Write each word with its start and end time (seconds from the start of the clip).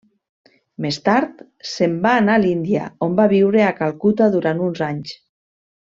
Més 0.85 0.97
tard, 1.09 1.43
se'n 1.73 1.93
va 2.07 2.15
anar 2.23 2.37
a 2.39 2.43
l'Índia 2.45 2.89
on 3.09 3.21
va 3.21 3.29
viure 3.37 3.63
a 3.67 3.71
Calcuta 3.83 4.31
durant 4.39 4.65
uns 4.71 4.83
anys. 4.93 5.15